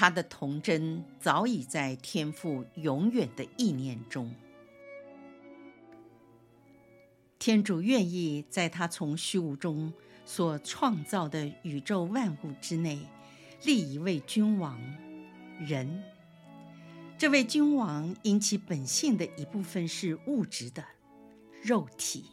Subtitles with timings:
[0.00, 4.32] 他的童真早已在天父永远的意念中。
[7.36, 9.92] 天主愿意在他从虚无中
[10.24, 13.00] 所创造的宇宙万物之内
[13.64, 14.80] 立一位君王，
[15.58, 16.04] 人。
[17.18, 20.84] 这位君王因其本性的一部分是物质的
[21.60, 22.26] 肉体，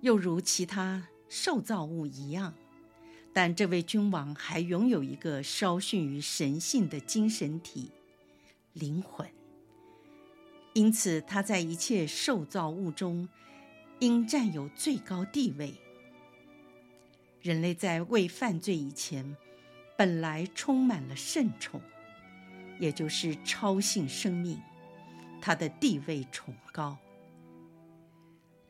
[0.00, 2.52] 又如其他受造物一样。
[3.32, 7.90] 但这位君王还拥有一个稍逊于神性的精神体——
[8.74, 9.26] 灵魂。
[10.74, 13.28] 因此，他在一切受造物中
[14.00, 15.74] 应占有最高地位。
[17.40, 19.36] 人类在未犯罪以前，
[19.96, 21.80] 本来充满了圣宠，
[22.78, 24.60] 也就是超性生命，
[25.40, 26.96] 他的地位崇高。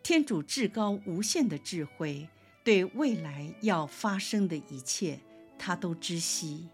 [0.03, 2.29] 天主至高无限的智慧。
[2.65, 5.19] 对未来要发生的一切，
[5.59, 6.69] 他都知悉。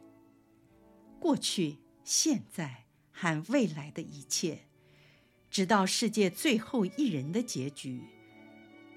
[1.18, 4.60] 过去、现在和未来的一切，
[5.50, 8.02] 直到世界最后一人的结局，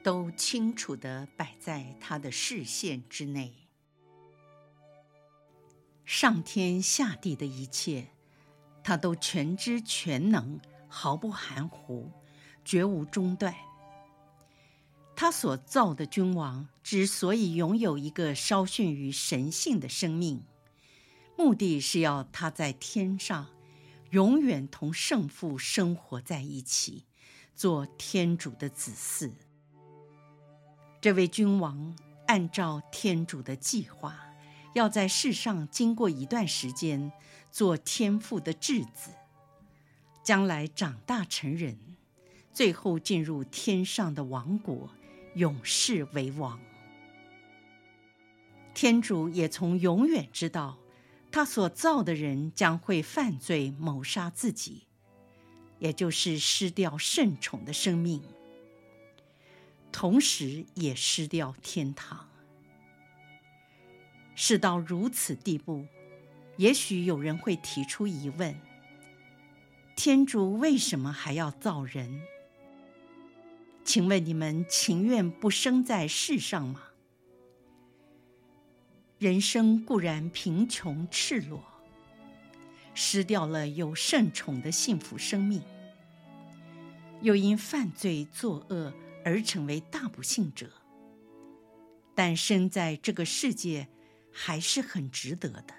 [0.04, 3.54] 都清楚地摆在他的视线之内。
[6.04, 8.10] 上天下地的一切，
[8.84, 12.12] 他都全知全能，毫不含糊，
[12.66, 13.56] 绝无中断。
[15.22, 20.42] 他所造的君王之所以拥有一个稍逊于神性的生命，
[21.38, 23.50] 目的是要他在天上
[24.10, 27.06] 永远同圣父生活在一起，
[27.54, 29.34] 做天主的子嗣。
[31.00, 31.96] 这位君王
[32.26, 34.20] 按照天主的计划，
[34.74, 37.12] 要在世上经过一段时间，
[37.52, 39.12] 做天父的质子，
[40.24, 41.78] 将来长大成人，
[42.52, 44.90] 最后进入天上的王国。
[45.36, 46.60] 永世为王。
[48.74, 50.78] 天主也从永远知道，
[51.32, 54.88] 他所造的人将会犯罪谋杀自己，
[55.80, 58.22] 也就是失掉圣宠的生命，
[59.92, 62.30] 同时也失掉天堂。
[64.36, 65.86] 事到如此地步，
[66.58, 68.56] 也许有人会提出疑问：
[69.96, 72.22] 天主为什么还要造人？
[73.84, 76.82] 请问你们情愿不生在世上吗？
[79.18, 81.64] 人生固然贫穷赤裸，
[82.94, 85.62] 失掉了有圣宠的幸福生命，
[87.22, 88.94] 又因犯罪作恶
[89.26, 90.72] 而成为大不幸者。
[92.16, 93.88] 但生在这个世界
[94.32, 95.74] 还是很值得的，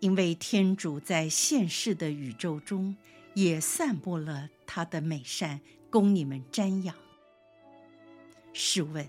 [0.00, 2.96] 因为天主在现世的宇宙中
[3.34, 5.60] 也散播了他的美善。
[5.90, 6.94] 供你们瞻仰。
[8.52, 9.06] 试问，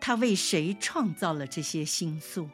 [0.00, 2.48] 他为谁创造了这些星宿？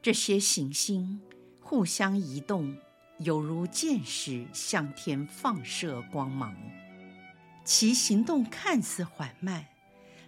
[0.00, 1.20] 这些行星
[1.60, 2.76] 互相移动，
[3.18, 6.54] 犹如箭矢向天放射光芒。
[7.64, 9.66] 其行动看似缓慢，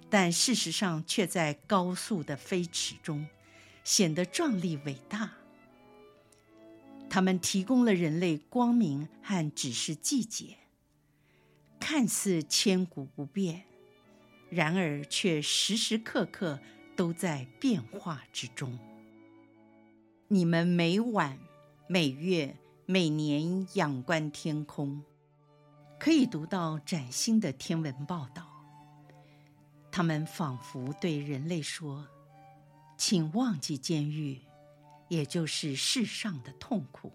[0.08, 3.26] 但事实上却在高速的飞驰中，
[3.84, 5.32] 显得壮丽伟大。
[7.08, 10.56] 他们提供了人类光明和指示季节。
[11.78, 13.64] 看似千古不变，
[14.50, 16.58] 然而却时时刻刻
[16.96, 18.78] 都在变化之中。
[20.28, 21.38] 你们每晚、
[21.88, 25.02] 每月、每年仰观天空，
[25.98, 28.48] 可以读到崭新的天文报道。
[29.92, 32.06] 他们仿佛对人类说
[32.98, 34.40] ：“请忘记监狱，
[35.08, 37.12] 也就是世上的痛苦。”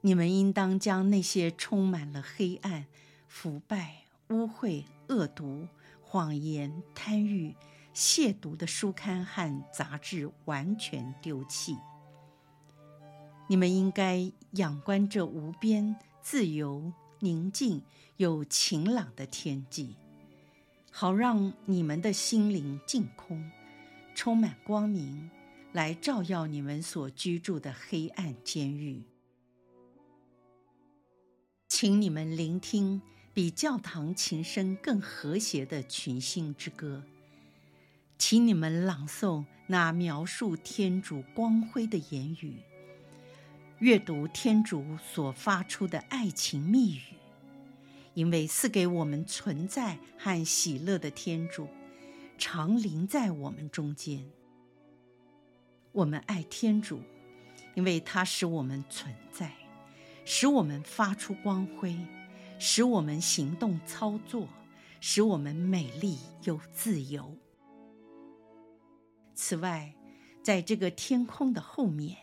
[0.00, 2.86] 你们应当将那些充满了黑暗、
[3.26, 5.66] 腐败、污秽、恶毒、
[6.00, 7.54] 谎言、贪欲、
[7.94, 11.76] 亵渎的书刊和杂志完全丢弃。
[13.48, 17.82] 你们应该仰观这无边、自由、宁静
[18.18, 19.96] 又晴朗的天际，
[20.92, 23.50] 好让你们的心灵净空，
[24.14, 25.28] 充满光明，
[25.72, 29.02] 来照耀你们所居住的黑暗监狱。
[31.80, 33.00] 请你们聆听
[33.32, 37.04] 比教堂琴声更和谐的群星之歌，
[38.18, 42.56] 请你们朗诵那描述天主光辉的言语，
[43.78, 47.14] 阅读天主所发出的爱情密语，
[48.14, 51.68] 因为赐给我们存在和喜乐的天主，
[52.36, 54.28] 常临在我们中间。
[55.92, 57.00] 我们爱天主，
[57.76, 59.52] 因为他使我们存在，
[60.30, 61.96] 使我们发出光辉，
[62.58, 64.46] 使我们行动操作，
[65.00, 67.34] 使我们美丽又自由。
[69.34, 69.94] 此外，
[70.42, 72.18] 在这个天空的后面，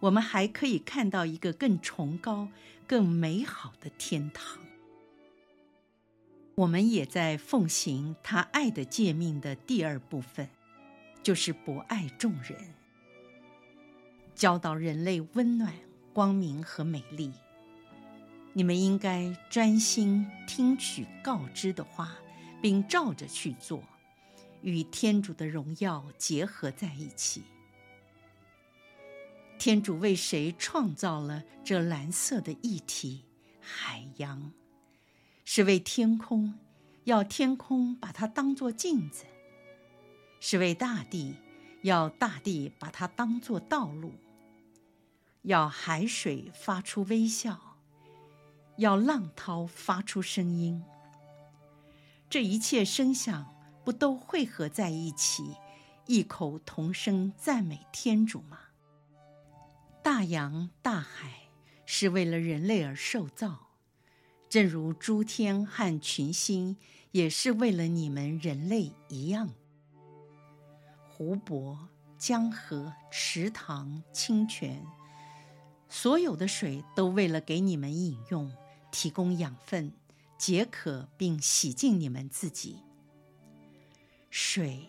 [0.00, 2.48] 我们还可以看到一个更崇高、
[2.86, 4.58] 更美好的天堂。
[6.54, 10.48] 我们也在奉行他爱的诫命的第二部分，
[11.22, 12.56] 就是博爱众人，
[14.34, 15.74] 教导人类温暖、
[16.14, 17.30] 光明和美丽。
[18.54, 22.14] 你们应该专心听取告知的话，
[22.62, 23.82] 并照着去做。
[24.62, 27.42] 与天主的荣耀结合在一起。
[29.58, 33.24] 天主为谁创造了这蓝色的一体
[33.60, 34.52] 海洋？
[35.44, 36.54] 是为天空，
[37.04, 39.24] 要天空把它当作镜子；
[40.40, 41.34] 是为大地，
[41.82, 44.12] 要大地把它当作道路；
[45.44, 47.78] 要海水发出微笑，
[48.76, 50.84] 要浪涛发出声音。
[52.28, 53.54] 这一切声响。
[53.84, 55.56] 不都汇合在一起，
[56.06, 58.58] 异口同声赞美天主吗？
[60.02, 61.50] 大洋、大海
[61.84, 63.68] 是为了人类而受造，
[64.48, 66.78] 正如诸天和群星
[67.10, 69.50] 也是为了你们人类一样。
[71.06, 74.82] 湖泊、江河、池塘、清泉，
[75.88, 78.52] 所有的水都为了给你们饮用，
[78.90, 79.92] 提供养分，
[80.36, 82.78] 解渴并洗净你们自己。
[84.30, 84.88] 水，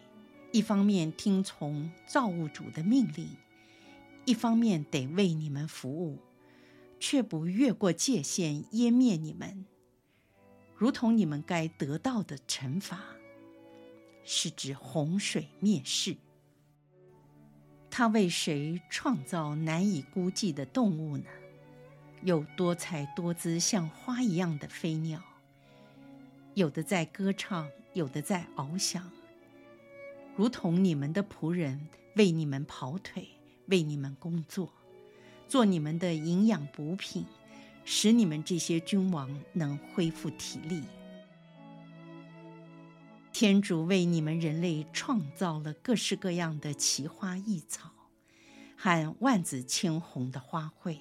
[0.51, 3.29] 一方面听从造物主的命令，
[4.25, 6.17] 一方面得为你们服务，
[6.99, 9.65] 却不越过界限湮灭你们，
[10.75, 12.99] 如同你们该得到的惩罚，
[14.23, 16.17] 是指洪水灭世。
[17.97, 21.23] 他为谁创造难以估计的动物呢？
[22.23, 25.23] 有多彩多姿，像花一样的飞鸟，
[26.55, 29.09] 有的在歌唱，有的在翱翔。
[30.35, 31.87] 如同你们的仆人
[32.17, 33.29] 为你们跑腿，
[33.67, 34.69] 为你们工作，
[35.47, 37.25] 做你们的营养补品，
[37.85, 40.83] 使你们这些君王能恢复体力。
[43.37, 47.91] 天主为你们人类创造了各式各样的奇花异草
[48.77, 50.97] 和万紫千红的花卉。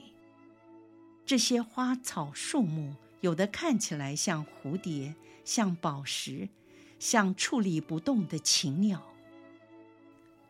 [1.25, 5.15] 这些花草树木，有的看起来像蝴蝶，
[5.45, 6.49] 像宝石，
[6.99, 9.01] 像矗立不动的禽鸟。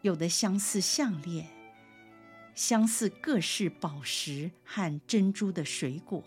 [0.00, 1.46] 有的相似项链，
[2.54, 6.24] 相似各式宝石和珍珠的水果，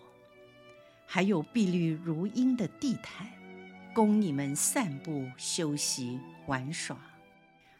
[1.04, 3.28] 还有碧绿如茵的地毯，
[3.94, 6.98] 供你们散步、休息、玩耍，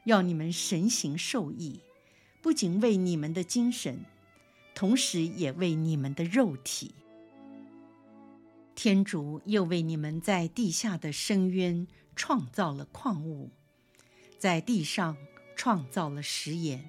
[0.05, 1.81] 要你们神行受益，
[2.43, 4.05] 不仅为你们的精神，
[4.75, 6.95] 同时也为你们的肉体。
[8.75, 13.51] 天主又为你们在地下的深渊创造了矿物，
[14.39, 15.17] 在地上。
[15.61, 16.85] 创造了食盐，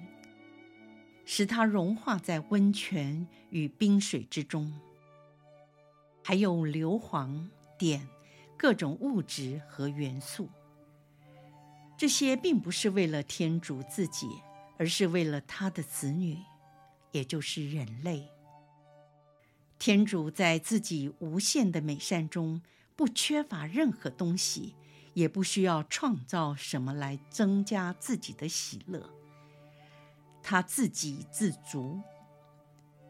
[1.24, 4.72] 使它融化在温泉与冰水之中，
[6.22, 8.06] 还有硫磺、碘
[8.60, 10.50] 各种物质和元素。
[11.96, 14.28] 这些并不是为了天主自己，
[14.78, 16.36] 而是为了他的子女，
[17.10, 18.28] 也就是人类。
[19.78, 22.60] 天主在自己无限的美善中
[22.94, 24.74] 不缺乏任何东西。
[25.12, 29.10] 也不需要创造什么来增加自己的喜乐，
[30.40, 32.00] 他自给自足，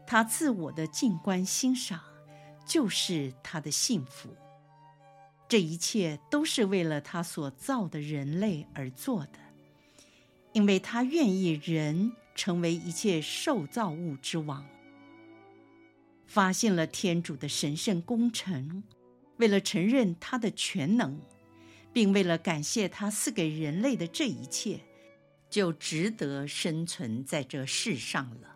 [0.07, 2.01] 他自我的静观欣赏
[2.65, 4.35] 就是他的幸福。
[5.51, 9.39] 这一切都是为了他所造的人类而做的，
[10.53, 14.65] 因为他愿意人成为一切受造物之王。
[16.25, 18.81] 发现了天主的神圣工程，
[19.39, 21.19] 为了承认他的全能。
[21.91, 24.79] 并为了感谢他赐给人类的这一切，
[25.49, 28.55] 就值得生存在这世上了。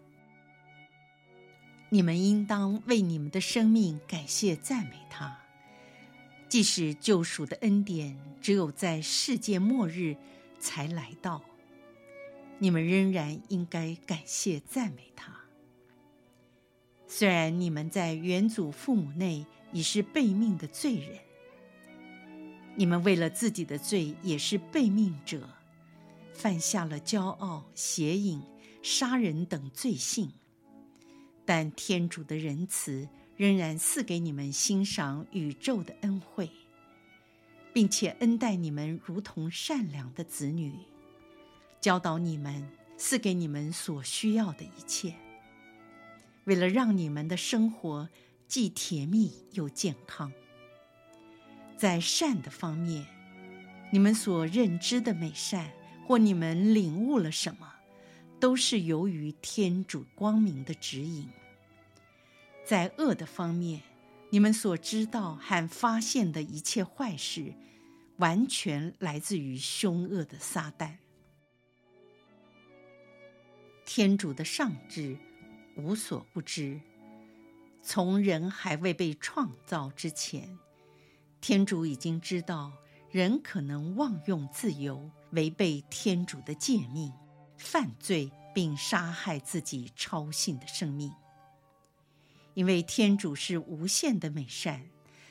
[1.89, 5.37] 你们应当为你们的生命感谢赞美他，
[6.47, 10.15] 即使救赎的恩典只有在世界末日
[10.59, 11.41] 才来到，
[12.59, 15.33] 你们仍然应该感谢赞美他。
[17.07, 21.19] 虽然你们在远祖父母内已是被命的罪人。
[22.75, 25.49] 你们为了自己的罪也是被命者，
[26.33, 28.41] 犯下了骄傲、邪淫、
[28.83, 30.31] 杀人等罪性，
[31.45, 36.49] 但天主的仁慈仍然赐给你们欣赏宇宙的恩惠，
[37.73, 40.73] 并且恩待你们如同善良的子女，
[41.81, 42.65] 教导你们，
[42.97, 45.13] 赐给你们所需要的一切，
[46.45, 48.07] 为了让你们的生活
[48.47, 50.31] 既甜蜜又健康。
[51.75, 53.05] 在善的方面，
[53.91, 55.69] 你们所认知的美善，
[56.07, 57.73] 或你们领悟了什么，
[58.39, 61.27] 都是由于天主光明的指引。
[62.65, 63.83] 在恶的方面，
[64.31, 67.53] 你们所知道和发现的一切坏事，
[68.17, 70.95] 完全来自于凶恶的撒旦。
[73.85, 75.15] 天主的上智
[75.77, 76.81] 无所不知，
[77.83, 80.57] 从人还未被创造之前。
[81.39, 82.73] 天主已经知道
[83.11, 87.13] 人可能妄用自由，违背天主的诫命，
[87.57, 91.13] 犯罪并杀害自己超性的生命。
[92.55, 94.81] 因为天主是无限的美善，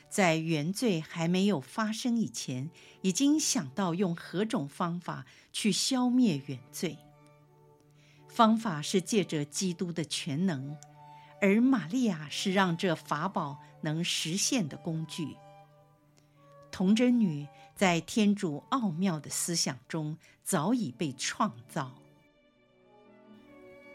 [0.07, 2.69] 在原罪还没有发生以前，
[3.01, 6.97] 已经想到用何种方法去消灭原罪。
[8.29, 10.77] 方法是借着基督的全能，
[11.41, 15.35] 而玛利亚是让这法宝能实现的工具。
[16.71, 21.95] 童贞女在天主奥妙的思想中早已被创造，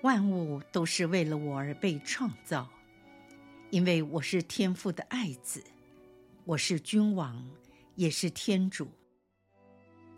[0.02, 2.70] 万物都是为了我而被创造，
[3.70, 5.62] 因为我是天父的爱子，
[6.44, 7.48] 我是君王，
[7.94, 8.88] 也是天主。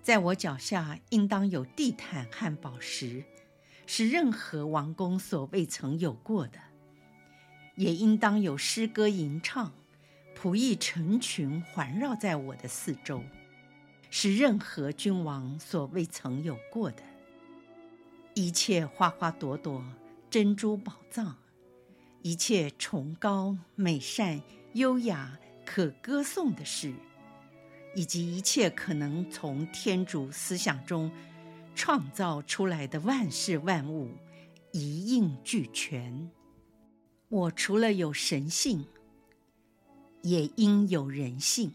[0.00, 3.22] 在我脚下应当有地毯和宝石，
[3.86, 6.60] 是任何王宫所未曾有过的；
[7.76, 9.70] 也应当有诗歌吟唱。
[10.34, 13.22] 仆役成群环绕在我的四周，
[14.08, 17.02] 是任何君王所未曾有过的。
[18.34, 19.84] 一切花花朵朵、
[20.30, 21.36] 珍珠宝藏，
[22.22, 24.40] 一切崇高、美善、
[24.74, 26.94] 优雅、可歌颂的事，
[27.94, 31.10] 以及一切可能从天主思想中
[31.74, 34.10] 创造出来的万事万物，
[34.72, 36.30] 一应俱全。
[37.28, 38.86] 我除了有神性。
[40.24, 41.72] 也应有人性，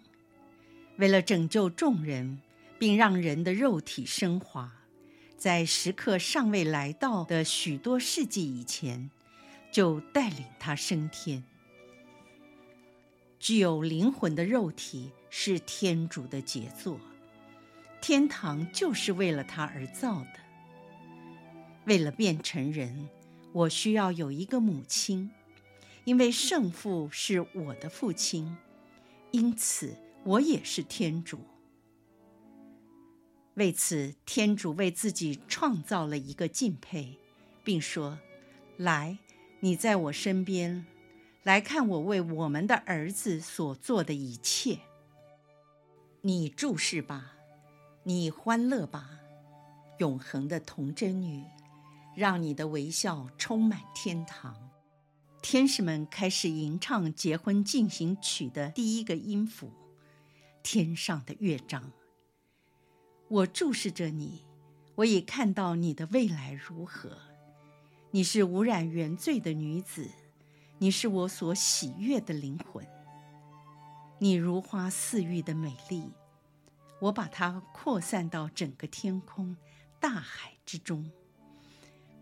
[0.98, 2.40] 为了拯救众人，
[2.80, 4.72] 并让人的肉体升华，
[5.36, 9.12] 在时刻尚未来到的许多世纪以前，
[9.72, 11.44] 就带领他升天。
[13.40, 17.00] 具有灵魂的肉体是天主的杰作，
[18.02, 20.40] 天堂就是为了他而造的。
[21.86, 23.10] 为了变成人，
[23.54, 25.32] 我需要有一个母亲。
[26.04, 28.56] 因为圣父是我的父亲，
[29.32, 29.94] 因此
[30.24, 31.42] 我也是天主。
[33.56, 37.18] 为此，天主为自己创造了一个敬佩，
[37.62, 38.18] 并说
[38.78, 39.18] ：“来，
[39.60, 40.86] 你在我身边，
[41.44, 44.80] 来看我为我们的儿子所做的一切。
[46.22, 47.34] 你注视吧，
[48.04, 49.20] 你欢乐吧，
[49.98, 51.44] 永恒的童贞女，
[52.16, 54.70] 让你的微笑充满天堂。”
[55.42, 59.72] 天使们开始吟唱结婚进行曲的第一个音符，
[60.62, 61.92] 天上的乐章。
[63.30, 64.46] 我注视着你，
[64.96, 67.18] 我已看到你的未来如何。
[68.12, 70.10] 你是无染原罪的女子，
[70.78, 72.86] 你是我所喜悦的灵魂。
[74.20, 76.12] 你如花似玉的美丽，
[77.00, 79.56] 我把它扩散到整个天空、
[80.00, 81.12] 大海之中，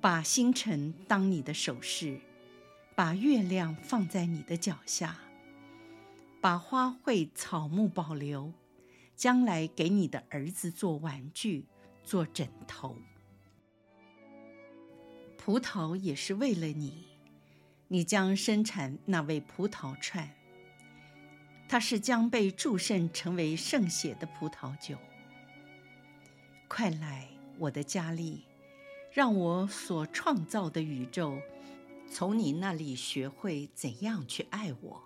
[0.01, 2.19] 把星辰当你的首饰。
[2.95, 5.19] 把月亮放在你的脚下，
[6.39, 8.53] 把花卉草木保留，
[9.17, 11.65] 将来给你的儿子做玩具、
[12.05, 12.95] 做枕头。
[15.45, 17.05] 葡萄也是为了你，
[17.87, 20.27] 你将生产那位葡萄串，
[21.69, 24.97] 它是将被祝圣成为圣血的葡萄酒。
[26.67, 27.27] 快来，
[27.59, 28.43] 我的佳丽，
[29.13, 31.37] 让我所创造的宇宙。
[32.09, 34.99] 从你那里学会怎样去爱我，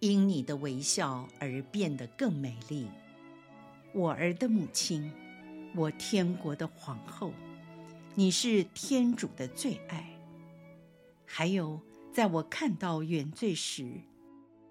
[0.00, 2.88] 因你的微笑而变得更美丽。
[3.92, 5.12] 我儿的母亲，
[5.76, 7.30] 我天国的皇后，
[8.16, 10.08] 你是天主的最爱。
[11.26, 11.80] 还有，
[12.12, 13.90] 在我看到原罪时，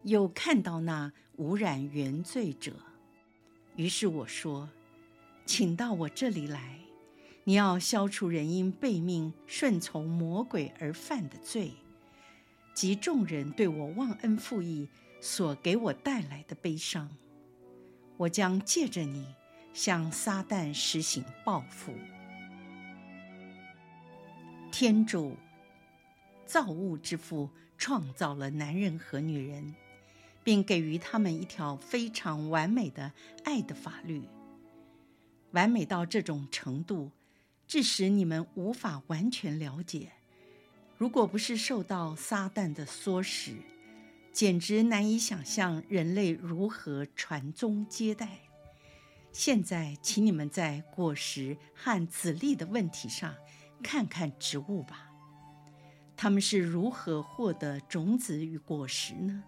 [0.04, 2.72] 又看到那无染原罪者，
[3.76, 4.70] 于是我说
[5.46, 6.80] ：“请到我这里来。”
[7.46, 11.74] 你要消除人因背命顺从魔鬼而犯的罪，
[12.74, 14.88] 及众人对我忘恩负义
[15.20, 17.10] 所给我带来的悲伤。
[18.16, 19.36] 我将借着你，
[19.74, 21.92] 向撒旦实行报复。
[24.74, 25.38] 天主，
[26.48, 29.76] 造物之父，创造了男人和女人，
[30.44, 33.12] 并给予他们一条非常完美的
[33.44, 34.24] 爱的法律，
[35.52, 37.12] 完美到这种程度，
[37.68, 40.12] 致使你们无法完全了解。
[40.98, 43.54] 如果不是受到撒旦的唆使，
[44.32, 48.40] 简直难以想象人类如何传宗接代。
[49.32, 53.36] 现在，请你们在果实和子粒的问题上
[53.84, 55.12] 看看植物吧。
[56.16, 59.44] 它们是如何获得种子与果实呢？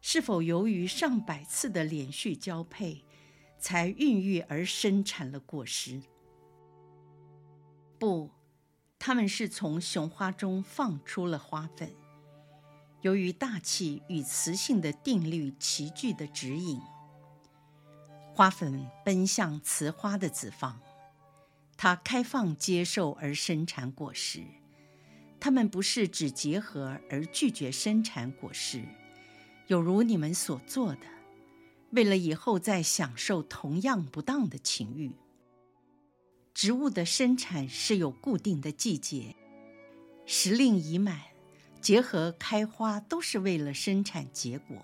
[0.00, 3.04] 是否由于上百次的连续交配，
[3.58, 6.02] 才孕育而生产了果实？
[7.98, 8.30] 不，
[8.98, 11.92] 他们是从雄花中放出了花粉。
[13.00, 16.80] 由于大气与雌性的定律齐聚的指引。
[18.34, 20.80] 花粉奔向雌花的子房，
[21.78, 24.42] 它开放接受而生产果实。
[25.40, 28.82] 它们不是只结合而拒绝生产果实，
[29.68, 31.06] 有如你们所做的，
[31.92, 35.12] 为了以后再享受同样不当的情欲。
[36.52, 39.36] 植物的生产是有固定的季节，
[40.26, 41.20] 时令已满，
[41.80, 44.76] 结合开花都是为了生产结果。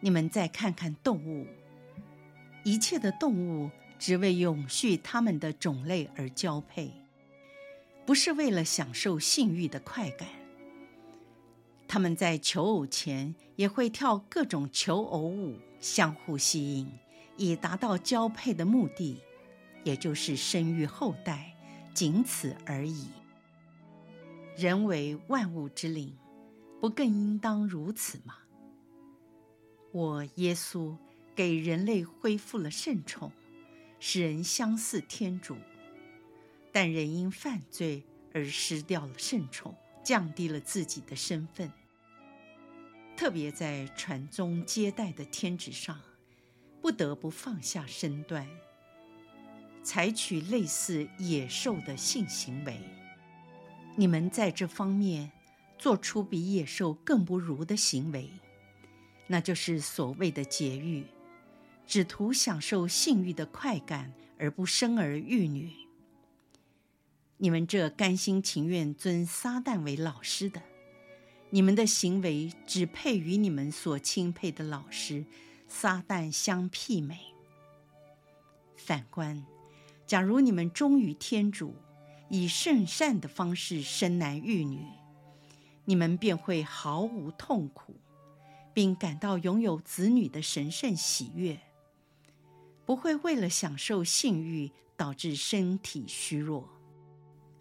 [0.00, 1.46] 你们再看看动物。
[2.64, 6.92] 一切的动物只为永续它们的种类而交配，
[8.06, 10.28] 不是为了享受性欲的快感。
[11.86, 16.90] 它们在求偶前也会跳各种求偶舞，相互吸引，
[17.36, 19.20] 以达到交配的目的，
[19.84, 21.54] 也就是生育后代，
[21.92, 23.08] 仅此而已。
[24.56, 26.16] 人为万物之灵，
[26.80, 28.36] 不更应当如此吗？
[29.92, 30.96] 我耶稣。
[31.34, 33.30] 给人类恢复了圣宠，
[34.00, 35.56] 使人相似天主，
[36.72, 41.70] 但人因犯罪而失掉了圣宠，降低了自己的身份。
[43.16, 46.00] 特别在传宗接代的天职上，
[46.80, 48.48] 不得不放下身段，
[49.82, 52.78] 采取类似野兽的性行为。
[53.96, 55.32] 你们在这方面
[55.76, 58.30] 做出比野兽更不如的行为，
[59.26, 61.04] 那就是所谓的节育。
[61.88, 65.72] 只图享受性欲的快感而不生儿育女，
[67.38, 70.60] 你们这甘心情愿尊撒旦为老师的，
[71.48, 75.24] 你们的行为只配与你们所钦佩的老师
[75.66, 77.18] 撒旦相媲美。
[78.76, 79.42] 反观，
[80.06, 81.74] 假如你们忠于天主，
[82.28, 84.84] 以圣善的方式生男育女，
[85.86, 87.94] 你们便会毫无痛苦，
[88.74, 91.58] 并感到拥有子女的神圣喜悦。
[92.88, 96.66] 不会为了享受性欲导致身体虚弱。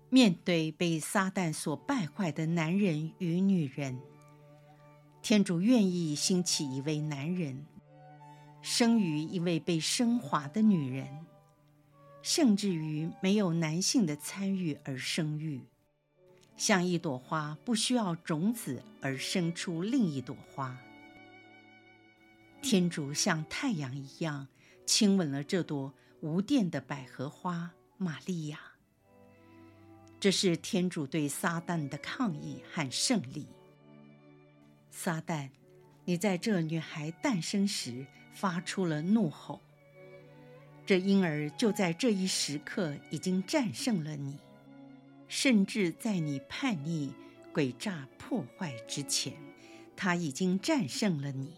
[0.10, 4.00] 面对被撒旦所败坏的男人与女人，
[5.22, 7.66] 天主愿意兴起一位男人，
[8.62, 11.26] 生于一位被升华的女人，
[12.22, 15.60] 甚至于没有男性的参与而生育，
[16.56, 20.78] 像一朵花不需要种子而生出另一朵花。
[22.62, 24.48] 天主像太阳一样。
[24.88, 28.58] 亲吻了这朵无电的百合花，玛利亚。
[30.17, 33.47] 这是天主对撒旦的抗议和胜利。
[34.89, 35.50] 撒旦，
[36.06, 39.62] 你在这女孩诞生时发出了怒吼，
[40.86, 44.39] 这婴儿就在这一时刻已经战胜了你，
[45.28, 47.13] 甚至在你叛逆、
[47.54, 49.34] 诡诈、破坏之前，
[49.97, 51.56] 他已经战胜了你。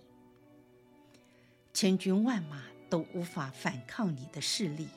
[1.71, 2.63] 千军万马。
[2.89, 4.87] 都无法反抗你的势力，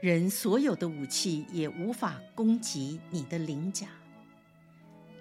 [0.00, 3.86] 人所有的武器也无法攻击你的鳞甲。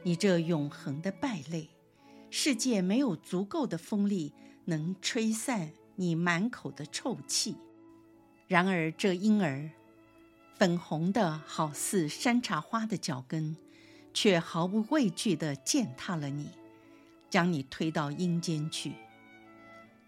[0.04, 1.70] 你这永恒的败类，
[2.32, 4.34] 世界没有足够的风力
[4.66, 7.56] 能吹散你满口的臭气。
[8.48, 9.70] 然而，这婴儿，
[10.58, 13.56] 粉红的好似山茶花的脚跟，
[14.14, 16.50] 却毫不畏惧地践踏了你，
[17.30, 18.94] 将你推到阴间去。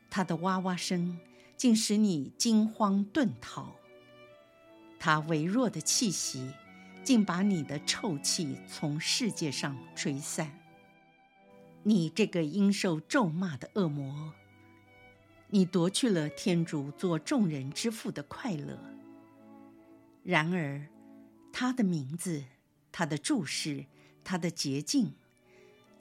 [0.10, 1.20] 他的哇哇声。
[1.56, 3.76] 竟使你惊慌遁逃，
[5.00, 6.52] 他微弱的气息，
[7.04, 10.60] 竟把你的臭气从世界上吹散。
[11.84, 14.34] 你这个应受咒骂的恶魔，
[15.50, 18.80] 你夺去了天主做众人之父的快乐。
[20.24, 20.88] 然而，
[21.52, 22.44] 他的名字、
[22.92, 23.86] 他的注视、
[24.24, 25.14] 他的洁净，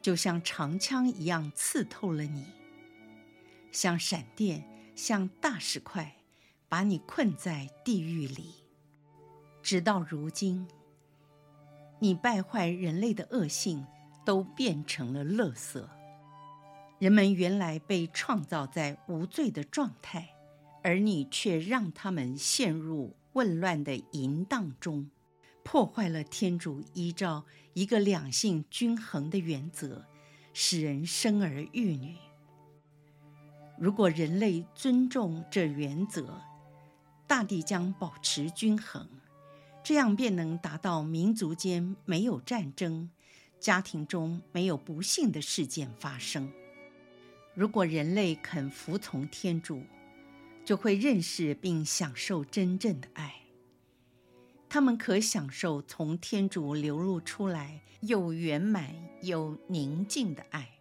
[0.01, 2.47] 就像长枪一样刺透了你，
[3.73, 4.72] 像闪电。
[4.95, 6.17] 像大石块
[6.69, 8.55] 把你困在地狱里。
[9.63, 10.67] 直到如今，
[12.01, 13.87] 你败坏人类的恶性
[14.25, 15.87] 都变成了垃圾。
[16.99, 20.31] 人们原来被创造在无罪的状态，
[20.83, 25.11] 而你却让他们陷入混乱的淫荡中，
[25.65, 30.05] 破坏了天主依照一个两性均衡的原则，
[30.53, 32.17] 使人生儿育女。
[33.79, 36.41] 如果人类尊重这原则，
[37.27, 39.09] 大地将保持均衡，
[39.83, 43.11] 这样便能达到民族间没有战争，
[43.59, 46.51] 家庭中没有不幸的事件发生。
[47.55, 49.83] 如果人类肯服从天主，
[50.65, 53.35] 就会认识并享受真正的爱。
[54.69, 60.72] 他们可享受从天主流露出来又圆满又宁静的爱。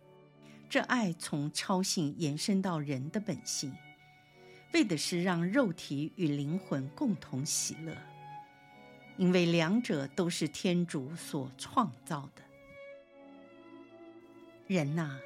[0.71, 3.75] 这爱从超性延伸到人的本性，
[4.73, 7.93] 为的是让肉体与灵魂共同喜乐，
[9.17, 12.41] 因为两者都是天主所创造的。
[14.65, 15.19] 人呐，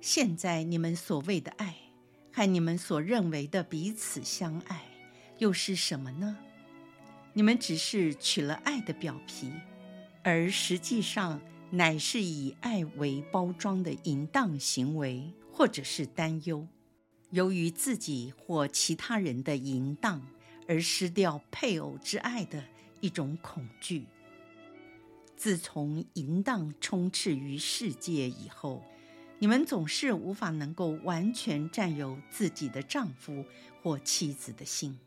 [0.00, 1.74] 现在你们所谓的爱，
[2.32, 4.80] 和你们所认为的彼此相爱，
[5.38, 6.38] 又是什么呢？
[7.32, 9.50] 你们只是取了爱的表皮，
[10.22, 11.40] 而实际上。
[11.72, 16.66] 乃是以爱为包装的淫荡行为，或者是担忧，
[17.30, 20.20] 由于自己或其他人的淫荡
[20.66, 22.64] 而失掉配偶之爱的
[23.00, 24.06] 一种恐惧。
[25.36, 28.82] 自从淫荡充斥于世界以后，
[29.38, 33.44] 你们总是无法能够完全占有自己的丈夫
[33.80, 34.98] 或妻子的心，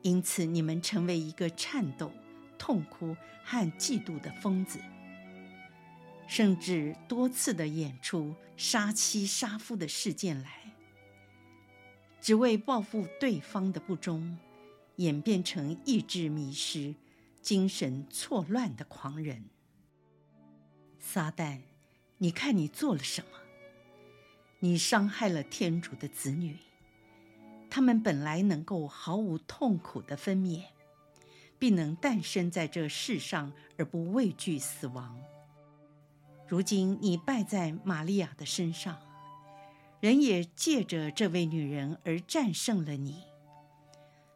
[0.00, 2.10] 因此你们成为一个颤抖、
[2.58, 4.80] 痛哭和嫉妒的疯子。
[6.26, 10.74] 甚至多次的演出杀妻杀夫的事件来，
[12.20, 14.38] 只为报复对方的不忠，
[14.96, 16.94] 演变成意志迷失、
[17.42, 19.44] 精神错乱的狂人。
[20.98, 21.60] 撒旦，
[22.18, 23.38] 你看你做了什么？
[24.60, 26.56] 你伤害了天主的子女，
[27.68, 30.62] 他们本来能够毫无痛苦的分娩，
[31.58, 35.20] 并能诞生在这世上而不畏惧死亡。
[36.46, 38.98] 如今你败在玛利亚的身上，
[40.00, 43.24] 人也借着这位女人而战胜了你。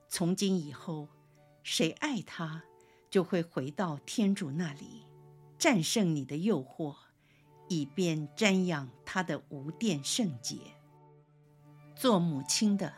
[0.09, 1.09] 从今以后，
[1.63, 2.63] 谁爱她，
[3.11, 5.05] 就会回到天主那里，
[5.59, 6.97] 战胜你的诱惑，
[7.69, 10.57] 以便瞻仰她的无玷圣洁。
[11.95, 12.95] 做母亲的，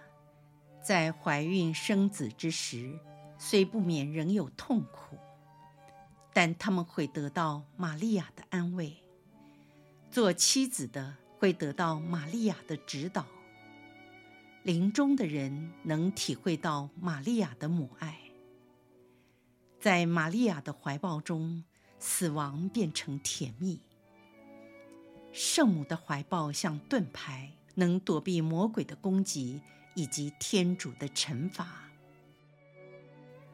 [0.84, 2.96] 在怀孕生子之时，
[3.38, 5.18] 虽不免仍有痛苦。
[6.32, 8.96] 但他们会得到玛利亚的安慰，
[10.10, 13.26] 做妻子的会得到玛利亚的指导，
[14.62, 18.20] 临终的人能体会到玛利亚的母爱，
[19.80, 21.64] 在玛利亚的怀抱中，
[21.98, 23.80] 死亡变成甜蜜。
[25.32, 29.60] 圣母的怀抱像盾牌，能躲避魔鬼的攻击
[29.94, 31.90] 以及天主的惩罚。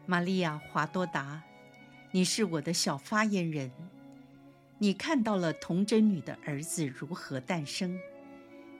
[0.04, 1.42] 玛利亚·华多达。
[2.12, 3.70] 你是我的小发言人，
[4.78, 7.98] 你看到了童贞女的儿子如何诞生，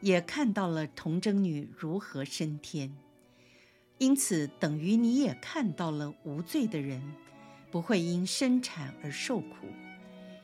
[0.01, 2.97] 也看到了童贞女如何升天，
[3.99, 7.03] 因此等于你也看到了无罪的人
[7.71, 9.67] 不会因生产而受苦，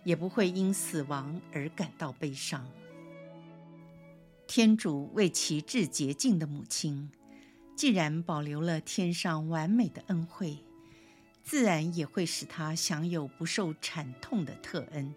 [0.05, 2.67] 也不会因死亡而感到悲伤。
[4.47, 7.11] 天主为其至洁净的母亲，
[7.75, 10.59] 既然保留了天上完美的恩惠。
[11.43, 15.15] 自然也会使他享有不受惨痛的特恩。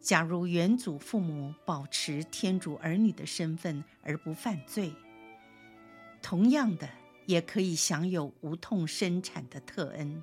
[0.00, 4.92] 假如原祖父母保持天主儿女的身份而不犯罪，
[6.20, 6.88] 同样的
[7.24, 10.22] 也可以享有无痛生产的特恩。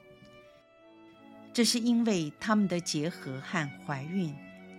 [1.51, 4.33] 这是因为他们的结合和怀孕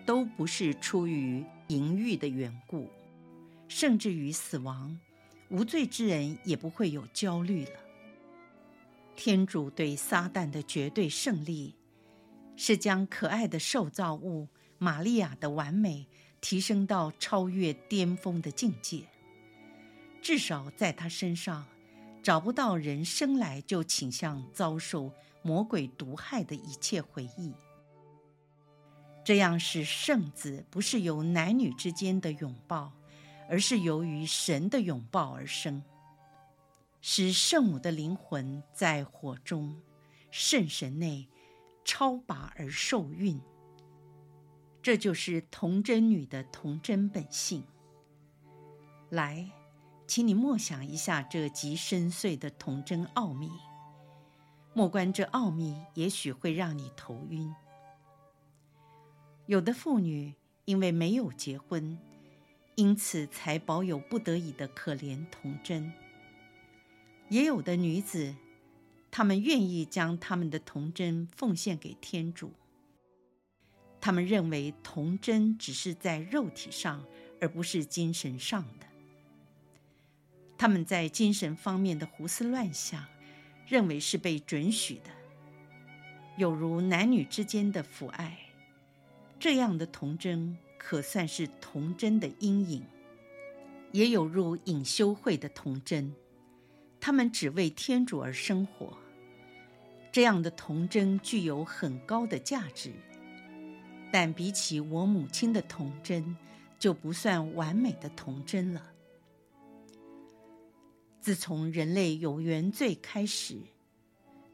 [0.06, 2.88] 都不是出于淫欲的缘故，
[3.66, 4.96] 甚至于死亡，
[5.48, 7.72] 无罪之人也不会有焦虑了。
[9.14, 11.74] 天主对撒旦的绝对胜利，
[12.56, 14.48] 是将可爱的受造物
[14.78, 16.06] 玛利亚的完美
[16.40, 19.04] 提升到超越巅峰的境界。
[20.20, 21.66] 至少在她身上，
[22.22, 27.52] 找不到人生来就倾向遭受魔鬼毒害的一切回忆。
[29.24, 32.92] 这样使圣子不是由男女之间的拥抱，
[33.48, 35.82] 而是由于神的拥抱而生。
[37.04, 39.82] 使圣母的灵魂在火中、
[40.30, 41.28] 圣神内
[41.84, 43.40] 超拔而受孕，
[44.80, 47.64] 这就是童贞女的童贞本性。
[49.10, 49.50] 来，
[50.06, 53.50] 请你默想一下这极深邃的童真奥秘。
[54.72, 57.52] 莫观这奥秘，也许会让你头晕。
[59.46, 60.36] 有的妇女
[60.66, 61.98] 因为没有结婚，
[62.76, 65.90] 因此才保有不得已的可怜童真；
[67.32, 68.34] 也有的女子，
[69.10, 72.52] 她们愿意将她们的童真奉献给天主。
[74.02, 77.02] 她们认为童真只是在肉体上，
[77.40, 78.86] 而不是精神上的。
[80.58, 83.02] 她们在精神方面的胡思乱想，
[83.66, 85.08] 认为是被准许的，
[86.36, 88.36] 有如男女之间的父爱，
[89.40, 92.82] 这样的童真可算是童真的阴影；
[93.90, 96.14] 也有如隐修会的童真，
[97.04, 98.96] 他们只为天主而生活，
[100.12, 102.92] 这样的童真具有很高的价值，
[104.12, 106.36] 但比起我母亲的童真，
[106.78, 108.86] 就不算完美的童真了。
[111.20, 113.58] 自从人类有原罪开始，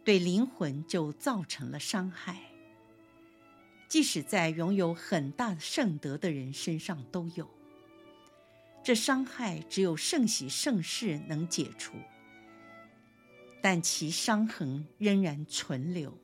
[0.02, 2.40] 对灵魂就造成了伤害。
[3.88, 7.46] 即使在拥有很大圣德的人身上都有。
[8.82, 11.92] 这伤害只有圣喜圣事能解除，
[13.60, 16.16] 但其伤痕仍然存留，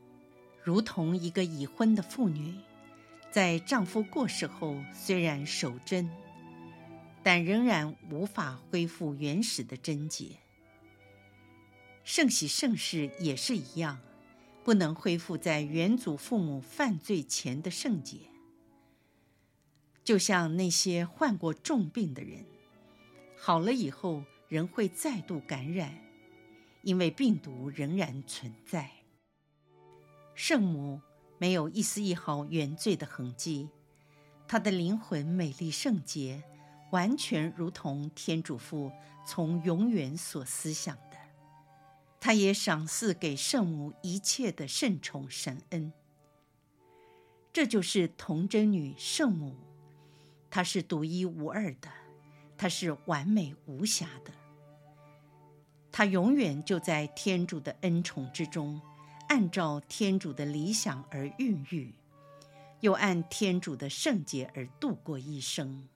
[0.63, 2.55] 如同一个已婚的妇女，
[3.31, 6.11] 在丈夫过世后虽然守贞。
[7.27, 10.37] 但仍然无法恢复原始的贞洁。
[12.05, 13.99] 圣洗圣事也是一样，
[14.63, 18.19] 不能恢复在原祖父母犯罪前的圣洁。
[20.05, 22.45] 就像那些患过重病的人，
[23.39, 26.04] 好了以后仍会再度感染，
[26.85, 28.91] 因为病毒仍然存在。
[30.35, 31.01] 圣母
[31.39, 33.69] 没有一丝一毫原罪的痕迹，
[34.47, 36.45] 她的灵魂美丽圣洁。
[36.91, 38.93] 完全如同天主父
[39.27, 41.17] 从永远所思想的，
[42.21, 45.93] 他也赏赐给圣母一切的圣宠神恩。
[47.53, 49.57] 这就是童真女圣母，
[50.49, 51.91] 她是独一无二的，
[52.57, 54.31] 她是完美无瑕的，
[55.97, 58.81] 她永远就在天主的恩宠之中，
[59.29, 61.95] 按照天主的理想而孕育，
[62.81, 65.89] 又按天主的圣洁而度过一生。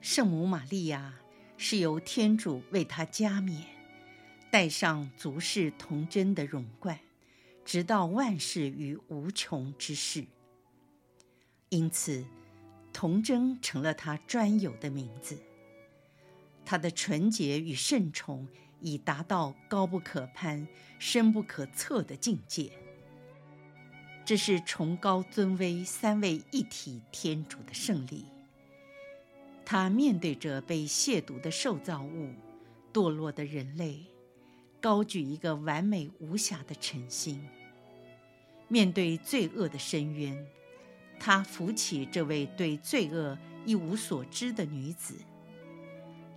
[0.00, 1.14] 圣母玛利亚
[1.56, 3.62] 是由天主为她加冕，
[4.50, 6.98] 戴上足视童真的荣冠，
[7.64, 10.24] 直到万世与无穷之世。
[11.68, 12.24] 因此，
[12.92, 15.38] 童真成了她专有的名字。
[16.70, 18.46] 她的纯洁与圣宠
[18.78, 20.68] 已达到高不可攀、
[21.00, 22.70] 深不可测的境界。
[24.24, 28.24] 这是崇高尊威三位一体天主的胜利。
[29.64, 32.32] 他面对着被亵渎的受造物、
[32.92, 34.06] 堕落的人类，
[34.80, 37.44] 高举一个完美无瑕的诚心。
[38.68, 40.46] 面对罪恶的深渊，
[41.18, 45.16] 他扶起这位对罪恶一无所知的女子，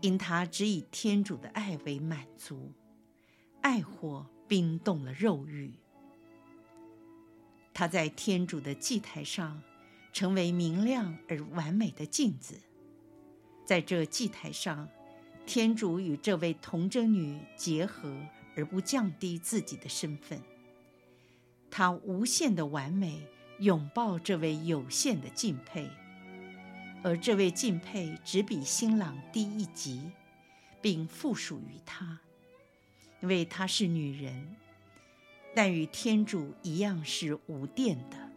[0.04, 2.74] 因他只以天主的爱为满足，
[3.62, 5.72] 爱火冰冻了肉欲。
[7.74, 9.62] 他在天主的祭台上，
[10.12, 12.60] 成为明亮而完美的镜子。
[13.64, 14.90] 在这祭台上，
[15.46, 18.14] 天主与这位童真女结合，
[18.58, 20.38] 而不降低自己的身份。
[21.72, 23.26] 他无限的完美，
[23.60, 25.90] 拥抱这位有限的敬佩，
[27.04, 30.10] 而这位敬佩只比新郎低一级，
[30.82, 32.20] 并附属于他，
[33.22, 34.56] 因为她是女人，
[35.54, 38.33] 但与天主一样是无电的。